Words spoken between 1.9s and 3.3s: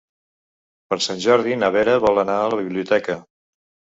vol anar a la biblioteca.